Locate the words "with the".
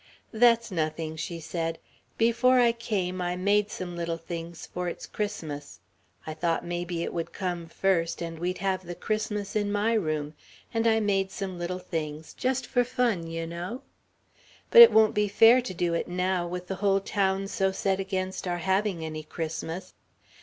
16.47-16.77